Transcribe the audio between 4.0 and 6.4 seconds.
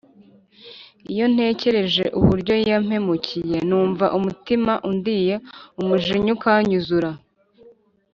umutima undiye umujinya